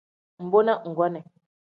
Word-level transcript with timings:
Mbo 0.45 0.59
na 0.65 0.73
nggonii. 0.89 1.25